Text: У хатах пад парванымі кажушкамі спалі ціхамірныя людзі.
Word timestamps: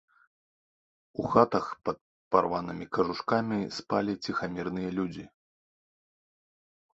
У 1.23 1.25
хатах 1.33 1.65
пад 1.89 1.97
парванымі 2.35 2.85
кажушкамі 2.97 3.59
спалі 3.77 4.13
ціхамірныя 4.29 4.89
людзі. 4.97 5.25